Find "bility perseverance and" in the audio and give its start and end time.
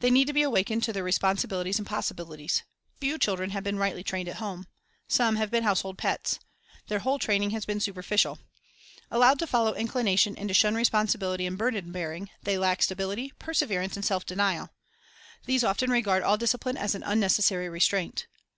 12.94-14.04